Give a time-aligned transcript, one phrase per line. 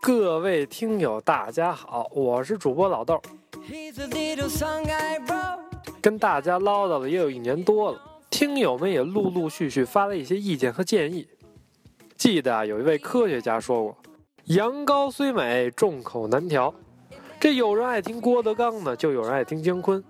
[0.00, 3.20] 各位听友，大家好，我是主播老豆，
[6.00, 8.00] 跟大家唠叨了也有一年多了，
[8.30, 11.26] 听友们也陆陆续续发了一些意见和建议。
[12.16, 13.96] 记得啊，有一位科学家说过
[14.54, 16.72] ：“羊羔虽美，众口难调。”
[17.38, 20.02] 这有人爱听郭德纲呢，就有人爱听姜昆。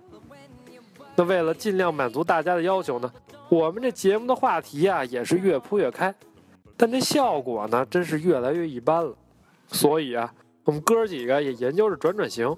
[1.15, 3.11] 那为了尽量满足大家的要求呢，
[3.49, 6.13] 我们这节目的话题啊也是越铺越开，
[6.75, 9.15] 但这效果呢真是越来越一般了。
[9.67, 12.55] 所以啊，我们哥几个也研究着转转型，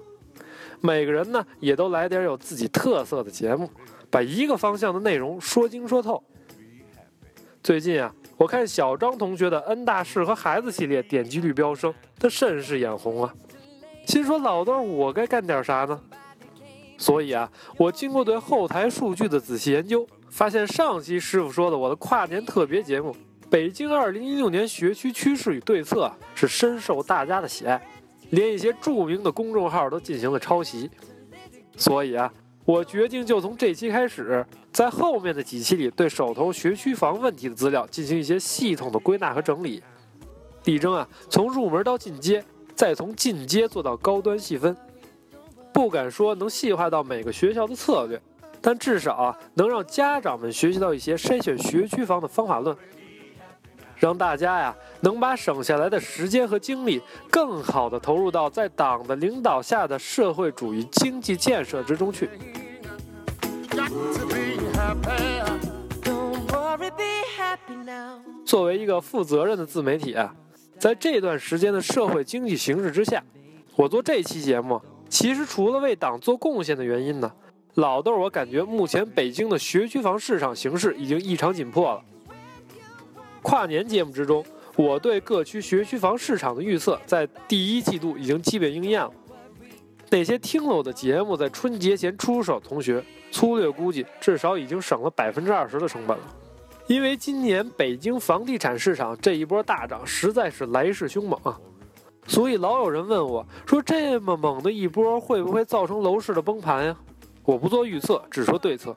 [0.80, 3.68] 每个人呢也都来点有自己特色的节目，
[4.10, 6.22] 把一个方向的内容说精说透。
[7.62, 8.14] 最近啊。
[8.36, 13.34] 我看小张同学的《N 大事和孩子》系列点击率飙升，他甚是眼红啊，
[14.10, 16.00] 心说老豆，我该干点啥呢？
[16.98, 23.12] 所以啊，我经过对后台数据的仔细研究，发现上期师傅说的我的跨年特别节目
[23.48, 27.80] 《北京2016年学区趋势与对策》是深受大家的喜爱，
[28.30, 30.90] 连一些著名的公众号都进行了抄袭，
[31.76, 32.32] 所以啊。
[32.64, 39.80] 我决定就从这期开始，在后面的几期里对手头学区房问题的资料进行一些系统的归纳和整理，
[40.64, 42.44] 力争啊从入门到进阶，
[42.80, 44.74] 再从进阶做到高端细分。
[45.70, 48.18] 不敢说能细化到每个学校的策略，
[48.58, 52.74] 但至少啊能让家长们学习到一些筛选学区房的方法论，
[53.96, 62.30] 让大家呀能把省下来的时间和精力更好的投入到在党的领导下的社会主义经济建设之中去。
[68.46, 70.34] 作为一个负责任的自媒体啊，
[70.80, 73.22] 在这段时间的社会经济形势之下，
[73.76, 77.30] 我做这期节目，其实除了为党做贡献的原因呢，
[77.74, 82.02] 老豆我感觉目前北京的学区房市场形势已经异常紧迫了。
[83.42, 84.42] 跨年节目之中，
[84.74, 89.12] 我对各区学区房市场的预测，在第一季度已经基本应验了。
[90.08, 93.04] 那些听了我的节目在春节前出手同学。
[93.30, 96.24] 粗略估计，至少已经省了百分之二十的成本了。
[96.90, 101.56] 因为今年北京房地产市场这一波大涨实在是来势凶猛啊，
[102.26, 106.96] 所以老有人问我说：“这么猛的一波，会不会造成楼市的崩盘呀？”
[107.46, 108.92] 我不做预测，只说对策。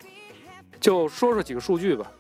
[0.80, 2.12] 就说说几个数据吧。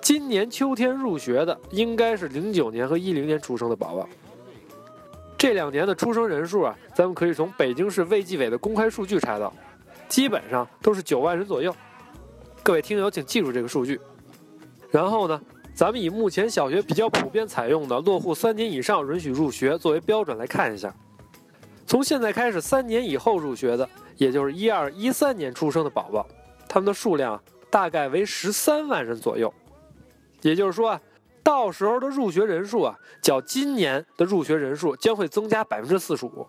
[0.00, 4.08] 今年秋天入学的应该是零九年和一零年出生的宝宝。
[5.38, 9.54] 这两年的出生人数啊，咱们可以从北京市卫计委的公开数据查到。
[10.08, 11.72] 基本上都是九万人左右，
[12.64, 14.00] 各位听友请记住这个数据。
[14.94, 15.40] 然后呢，
[15.74, 20.94] 咱们以目前小学比较普遍采用的落户三年以上允许入学作为标准来看一下。
[21.84, 26.24] 从现在开始，三年以后入学的，也就是一二一三年出生的宝宝，
[26.68, 29.52] 他们的数量大概为十三万人左右。
[30.42, 31.00] 也就是说啊，
[31.42, 36.46] 到时候的入学人数啊，较今年的入学人数将会增加百分之四十五。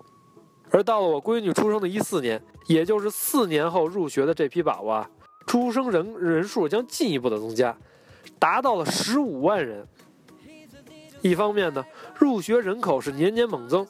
[0.69, 5.09] 而到了我闺女出生的一四年，也就是四年后入学的这批宝宝啊，
[5.47, 7.75] 出生人人数将进一步的增加，
[8.45, 9.83] 达到了十五万人。
[11.23, 11.83] 一方面呢，
[12.19, 13.83] 入学人口是年年猛增；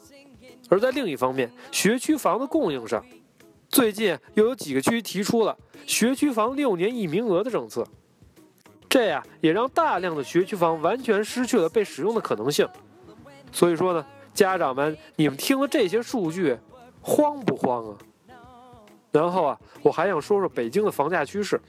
[0.70, 3.04] 而在另一方面，学区房的供应上，
[3.68, 7.86] 最近又有几个区提出了学区房六年一名额的政策，
[8.88, 12.66] 这呀也让大量的学区房完全失去了被使用的可能性。
[13.52, 16.56] 所以说呢，家长们，你们听了这些数据。
[17.02, 17.98] 慌不慌啊？
[19.12, 21.60] 然后啊，我还想说说北京的房价趋势。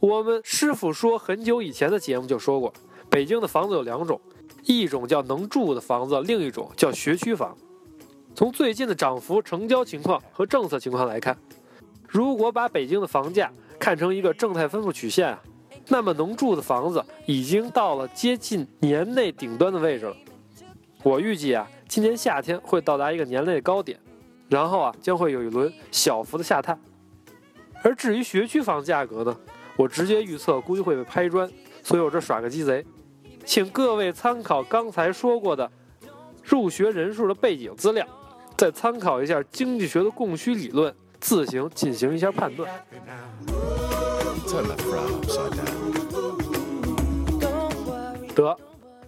[0.00, 2.72] 我们师傅说，很久以前的节目就说过，
[3.10, 4.18] 北京的房子有两种，
[4.64, 7.54] 一种叫能住的房子，另一种叫学区房。
[8.34, 11.36] 从最近的涨幅、成交情况和政策情况来看，
[12.08, 15.42] 如果把北京的房价看成一个正态分布曲线啊，
[15.88, 20.16] 那么能住的房子已经到了接近年内顶端的位置了。
[21.02, 23.98] 我预计啊，今年夏天会到达一个年内高点。
[24.48, 26.80] 然后啊，将会有一轮小幅的下探。
[27.84, 29.36] 而至于学区房价格呢，
[29.80, 31.50] 我直接预测估计会被拍砖，
[31.82, 32.84] 所以我这耍个鸡贼，
[33.46, 35.70] 请各位参考刚才说过的
[36.44, 38.06] 入学人数的背景资料，
[38.58, 42.70] 再参考一下经济学的供需理论，自行进行一下判断。
[48.34, 48.54] 得，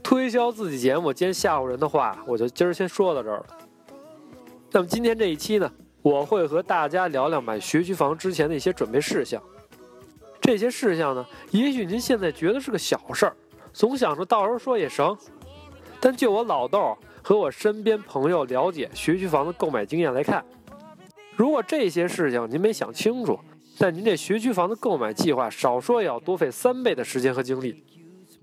[0.02, 3.46] 推销自己节目兼吓唬人的话，我就今儿先说到这儿了。
[4.70, 5.70] 那么今天这一期呢，
[6.00, 9.38] 我会和大家聊聊买学区房之前的一些准备事项。
[10.52, 13.34] 这些事项呢，也许您现在觉得是个小事儿，
[13.72, 15.16] 总想着到时候说也成。
[15.98, 20.44] 但就我老豆和我身边朋友了解学区房的购买经验来看，
[21.36, 23.40] 如果这些事情您没想清楚，
[23.78, 27.82] 那您这学区房的购买计划少说也要多费三倍的时间和精力。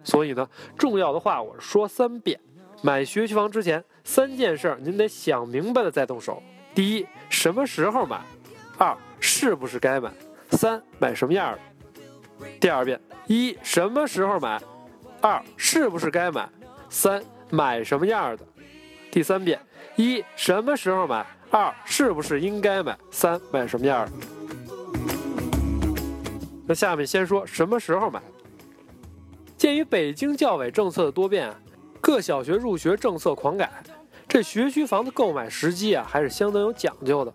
[0.04, 2.40] 所以呢，重要的话我说三遍：
[2.82, 6.42] 买学区房之前，三件事儿您得想明白了再动手。
[6.74, 8.20] 第一，什么时候买？
[8.80, 10.12] 二，是不是该买？
[10.50, 11.60] 三，买什么样的？
[12.60, 14.62] 第二遍：一，什么时候买？
[15.22, 16.48] 二，是不是该买？
[16.90, 18.44] 三，买什么样的？
[19.12, 19.60] 第三遍：
[19.96, 21.26] 一，什么时候买？
[21.52, 22.98] 二，是不是应该买？
[23.12, 24.12] 三，买什么样的？
[26.68, 28.22] 那下面先说什么时候买。
[29.58, 31.54] 鉴于北京教委政策的多变，
[32.00, 33.70] 各小学入学政策狂改，
[34.28, 37.34] 这学区房的购买时机啊，还是相当有讲究的。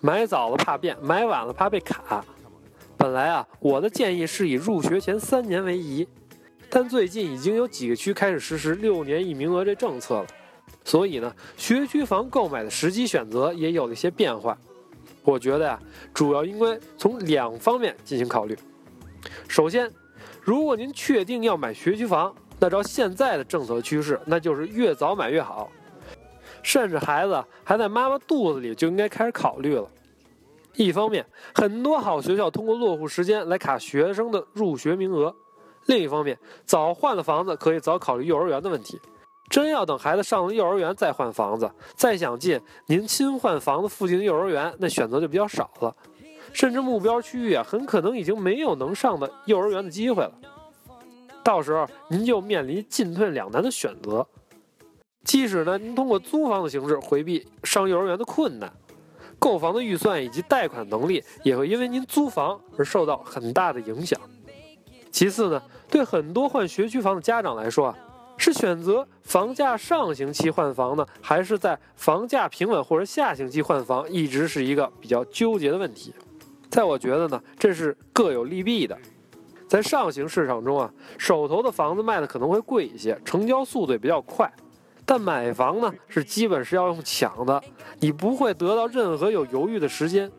[0.00, 2.24] 买早了怕变，买晚了怕被卡。
[3.04, 6.08] 本来啊，我的建议是以入学前三年为宜，
[6.70, 10.26] 但最近已经有几个区开始实施六年一名额这政策了，
[10.86, 14.56] 所以呢，学区房购买的时机选择也有了一些变化。
[15.22, 15.78] 我觉得呀，
[16.14, 18.56] 主要应该从两方面进行考虑。
[19.48, 19.90] 首先，
[20.40, 25.70] 如果您确定要买学区房，那照现在的政策趋势，那就是越早买越好，
[26.62, 29.86] 甚至孩子还在妈妈肚子里就应该开始考虑了。
[30.76, 31.24] 一方面，
[31.54, 35.32] 很多好学校通过落户时间来卡学生的入学名额；
[35.86, 39.00] 另一方面，早换了房子可以早考虑幼儿园的问题。
[39.50, 45.94] 真要等孩子上了幼儿园再换房子，再想进您新换房子附近的幼儿园，那选择就比较少了。
[46.52, 50.32] 甚至目标区域啊，很可能已经没有能上的幼儿园的机会了。
[51.42, 54.26] 到时候您就面临进退两难的选择。
[55.24, 58.72] 即使呢，您通过租房的形式回避上幼儿园的困难，
[59.38, 64.18] 购房的预算以及贷款能力也会因为您租房而受到很大的影响。
[65.10, 67.98] 其次呢，对很多换学区房的家长来说啊，
[68.36, 76.12] 是选择房价上行期换房呢，还是在房价平稳或者下行期换房，一直是一个比较纠结的问题。
[76.68, 78.98] 在我觉得呢，这是各有利弊的。
[79.68, 84.52] 在上行市场中啊，手头的房子卖的可能会贵一些，成交速度也比较快。
[85.06, 87.62] 但买房呢，是基本是要用抢的，
[88.00, 90.30] 你不会得到任何有犹豫的时间。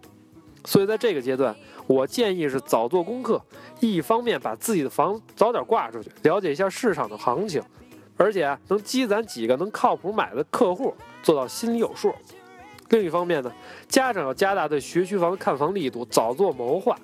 [0.65, 3.39] 所以在这个阶段，我建议是早做功课，
[3.79, 7.61] 一方面把自己的房早点挂出去，了解一下市场的行情，
[8.17, 10.91] 而且能积攒几个能靠谱买的客户，
[11.21, 12.11] 做到心里有数。
[12.89, 13.51] 另一方面呢，
[13.87, 16.97] 家长要加大对学区房的看房力度，早做谋划，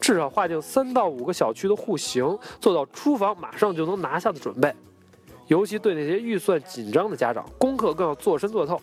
[0.00, 4.74] 至少划定三到五个小区的户型，做到出房马上就能拿下的准备。
[5.52, 8.80] 尤其对那些预算紧张的家长，功课更要做深做透，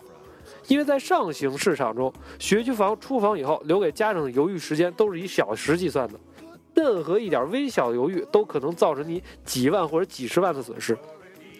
[0.68, 6.14] 因为在上行市场中，学区房出房以后留给家长的犹豫时间都是以小时计算的，
[6.72, 10.96] 任何一点微小的犹豫都可能造成你几万或者几十万的损失。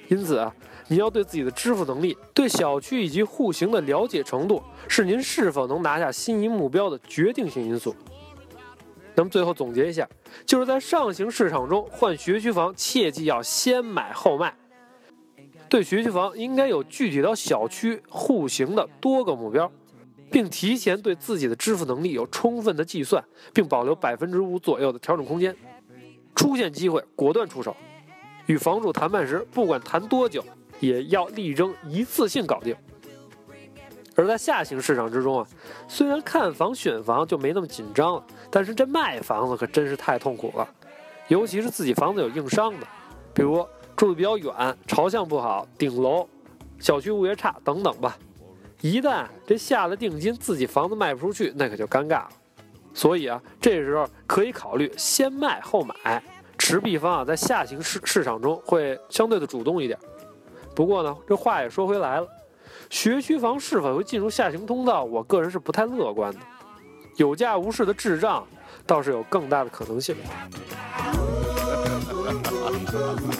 [0.06, 0.54] 因此啊。
[0.86, 7.94] 你要对自己的支付能力、对小区以及户型的了解程度，是您是否能拿下心仪目标的决定性因素。
[9.14, 10.08] 那么最后总结一下，
[10.44, 14.52] 就是在上行市场中换学区房，切记要先买后卖。
[15.70, 19.70] 对学区房应该有具体到小区、户型的多个目标，
[20.30, 23.24] 并提前对自己的支付能力有充分的计算，
[23.54, 25.56] 并保留百分之五左右的调整空间。
[26.34, 27.74] 出现机会果断出手。
[28.46, 30.44] 与房主谈判时，不管谈多久。
[30.80, 32.74] 也要力争一次性搞定。
[34.16, 35.46] 而在下行市场之中啊，
[35.86, 40.66] 虽然看房选房就没那么紧张了，但是这卖房子可真是太痛苦了，
[41.28, 42.86] 尤其是自己房子有硬伤的，
[43.34, 43.62] 比如
[44.00, 44.50] 住的比较远、
[44.86, 46.26] 朝向不好、顶楼、
[46.78, 48.16] 小区物业差等等吧。
[48.80, 52.30] 一旦这下了定金，自己房子卖不出去，那可就尴尬了。
[52.94, 56.22] 所以啊，这时候可以考虑先卖后买，
[56.56, 59.98] 持币方啊，在下行市市场中会相对的主动一点。
[60.74, 62.28] 不过呢，这话也说回来了，
[62.88, 66.40] 学区房是否会进入下行通道，我个人是不太乐观的。
[67.16, 68.46] 有价无市的滞胀，
[68.86, 70.16] 倒是有更大的可能性。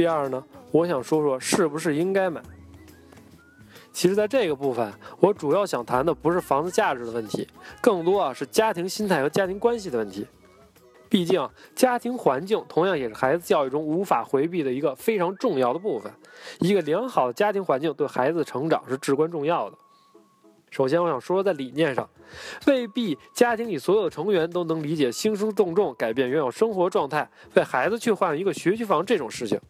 [0.00, 2.40] 第二呢，我想说说是不是应该买。
[3.92, 7.46] 其实，在这个部分，我主要想谈的不是房子价值的问题，
[7.82, 10.26] 更多啊是家庭心态和家庭关系的问题。
[11.10, 16.10] 毕竟，家庭环境同样也是孩子教育中无法回避的一个非常重要的部分。
[16.60, 19.76] 一个良好的家庭环境对孩子成长是至关重要的。
[20.70, 22.08] 首先，我想说说，在理念上，
[22.66, 29.60] 未必家庭里所有的成员都能理解兴师动众改变原有生活状态，为孩子去换一个学区房这种事情。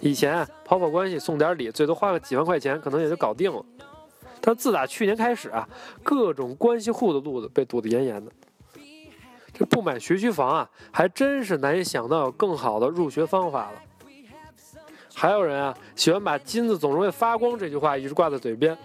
[0.00, 3.64] 以前跑跑关系送点礼，最多花个几万块钱，可能也就搞定了。
[4.40, 5.66] 但自打去年开始啊，
[6.02, 8.30] 各种关系户的路子被堵得严严的。
[9.52, 13.82] 这不买学区房啊，还真是难以想到有更好的入学方法了。
[15.14, 18.76] 还有人啊，喜欢把“金子总是会发光”这句话一直挂在嘴边。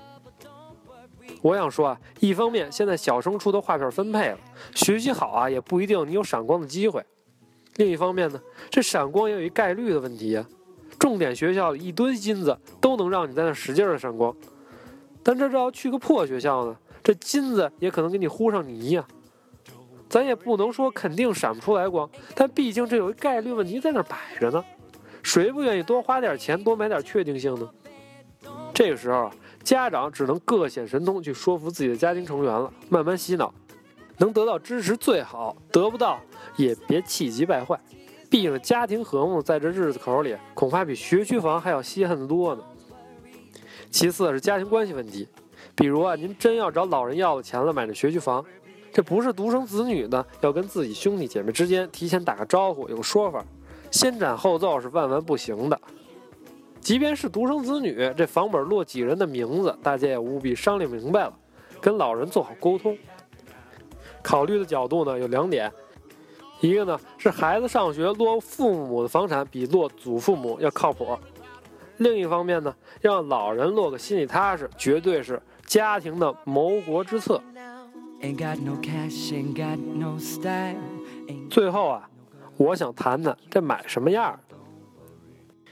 [1.42, 4.38] 我想说啊，一方面现在小升初的划片分配了，
[4.76, 7.02] 学习好啊也不一定你有闪光的机会；
[7.78, 8.40] 另一方面呢，
[8.70, 10.46] 这闪光也有一概率的问题呀。
[10.98, 14.36] 重点学校一堆金子都能让你在那使劲的闪光，
[15.22, 19.06] 但这要去个破学校呢，这金子也可能给你糊上泥呀。
[20.10, 24.64] 咱也不能说肯定闪不出来光，但毕竟这有一概率问题在那摆着呢。
[25.22, 27.70] 谁不愿意多花点钱多买点确定性呢？
[28.74, 29.30] 这个时候。
[29.62, 33.54] 家长只能各显神通去说服自己的家庭成员了，慢慢洗脑，
[34.18, 36.20] 能得到支持最好，得不到
[36.56, 37.78] 也别气急败坏。
[38.30, 42.64] 毕竟家庭和睦在这日子口里，恐怕比学区房还要稀罕得多呢。
[43.90, 45.28] 其次是家庭关系问题，
[45.76, 48.46] 比如啊，您真要找老人要了钱了买这学区房，
[48.94, 53.44] 这不是独生子女的，要跟自己兄弟姐妹之间提前打个招呼，有个说法，
[53.90, 55.82] 先斩后奏是万万不行的。
[56.80, 61.34] 即便是独生子女，这房本落几人的名字，大家也务必商量明白了，
[61.82, 62.96] 跟老人做好沟通。
[64.22, 65.72] 考虑的角度呢有两点，
[66.62, 71.18] 一个呢是孩子上学落父母的房产比落祖父母要靠谱，
[71.98, 77.42] 另一方面呢让老人落个心里踏实，绝对是家庭的谋国之策。
[81.50, 82.10] 最后啊，
[82.58, 84.38] 我想谈谈这买什么样。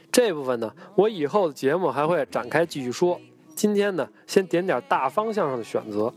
[0.10, 3.20] 这部分呢，我以后的节目还会展开继续说。
[3.53, 6.13] 今天呢，先点点大方向上的选择。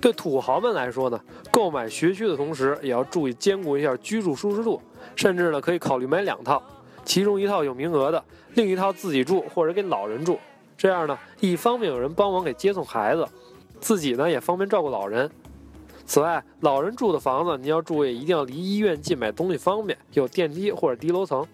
[0.00, 4.80] 对土豪们来说呢，购买学区的同时，也要注意兼顾一下居住舒适度，
[5.16, 6.62] 甚至呢，可以考虑买两套，
[7.04, 8.22] 其中一套有名额的，
[8.54, 10.38] 另一套自己住或者给老人住。
[10.76, 13.26] 这样呢，一方面有人帮忙给接送孩子，
[13.80, 15.28] 自己呢也方便照顾老人。
[16.06, 21.44] 此外，老人住的房子，你要注意一定要离医院近，买东西方便，有电梯或者低楼层。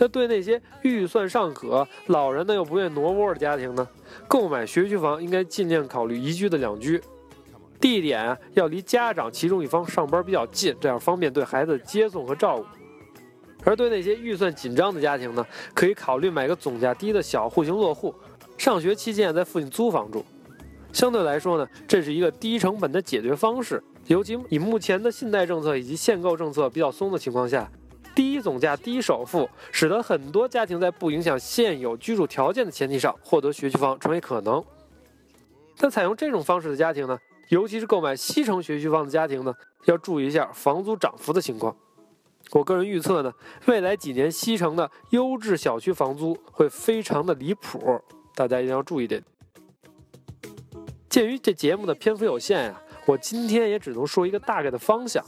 [0.00, 3.86] 那对那些预算尚可、老人呢又不愿挪窝的家庭呢，
[4.26, 6.98] 购买学区房应该尽量考虑宜居的两居，
[7.78, 12.64] 地点啊要离家长其中一方上班比较近，这样方便对孩子接送和照顾。
[13.62, 18.14] 而对那些预算紧张的家庭呢，可以考虑买个总价低的小户型落户，
[18.56, 20.24] 上学期间在附近租房住。
[20.94, 27.70] 相对来说呢，这是一个低成本的解决方式，尤其以目前的信贷政策以及限购政策比较松的情况下。
[28.20, 34.62] 低总价、低首付，使得很多家庭在不影响现有居住条件的前提上获得学区房成为可能。
[35.78, 39.54] 但采用这种方式的家庭呢，尤其是购买西城学区房的家庭呢，
[39.86, 41.74] 要注意一下房租涨幅的情况。
[42.50, 43.32] 我个人预测呢，
[43.64, 47.98] 未来几年西城的优质小区房租会非常的离谱，
[48.34, 49.24] 大家一定要注意点。
[51.08, 55.24] 鉴于这节目的篇幅有限呀，我今天也只能说一个大概的方向。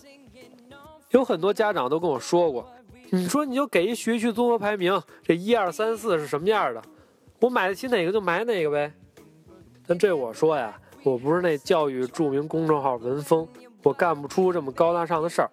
[1.11, 2.67] 有很多家长都跟我说过，
[3.15, 6.83] 你说你就给一学区综合排名，这一二三四是什么样的？
[7.41, 8.91] 我买得起哪个就买哪个呗。
[9.87, 13.47] 但这我说呀，我不是那教育著名公众号文风，
[13.83, 15.51] 我干不出这么高大上的事儿。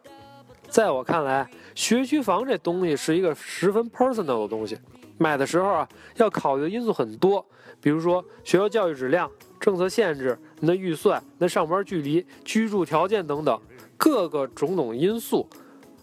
[0.69, 4.77] 在我看来，学区房这东西是一个十分 personal 的东西，
[5.17, 7.45] 买的时候啊，要考虑的因素很多，
[7.81, 13.59] 比如说学校教育质量、政策限制、你的预算、那上班距离、居住条件等等。
[13.97, 15.45] 各个种种因素，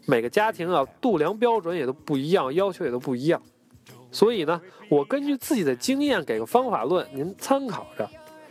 [0.07, 3.43] 每个家庭啊，度量标准也都不一样，要求也都不一样，
[4.11, 8.09] 所以呢，我根据自己的经验给个方法论，您参考着。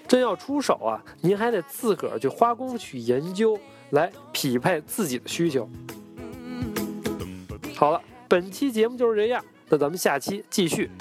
[0.08, 3.58] 真要出手啊，您还得自个儿去花功夫去研究，
[3.90, 5.68] 来匹配自己的需求。
[7.74, 10.92] 好了，本期节目就是这样，那咱们下期继续。